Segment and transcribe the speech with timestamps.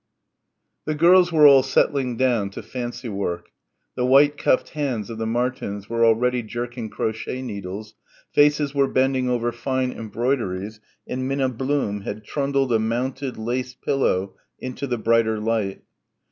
[0.85, 3.51] 6 The girls were all settling down to fancy work,
[3.95, 7.93] the white cuffed hands of the Martins were already jerking crochet needles,
[8.33, 14.33] faces were bending over fine embroideries and Minna Blum had trundled a mounted lace pillow
[14.59, 15.83] into the brighter light.